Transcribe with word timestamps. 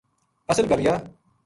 اصل 0.49 0.63
گل 0.71 0.79
یاہ 0.85 0.97